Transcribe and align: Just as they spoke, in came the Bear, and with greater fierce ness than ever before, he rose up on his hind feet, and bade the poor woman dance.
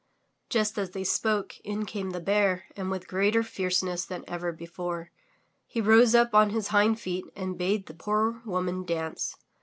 Just 0.49 0.79
as 0.79 0.89
they 0.89 1.03
spoke, 1.03 1.59
in 1.59 1.85
came 1.85 2.09
the 2.09 2.19
Bear, 2.19 2.65
and 2.75 2.89
with 2.89 3.07
greater 3.07 3.43
fierce 3.43 3.83
ness 3.83 4.03
than 4.03 4.23
ever 4.27 4.51
before, 4.51 5.11
he 5.67 5.79
rose 5.79 6.15
up 6.15 6.33
on 6.33 6.49
his 6.49 6.69
hind 6.69 6.99
feet, 6.99 7.25
and 7.35 7.55
bade 7.55 7.85
the 7.85 7.93
poor 7.93 8.41
woman 8.43 8.83
dance. 8.83 9.35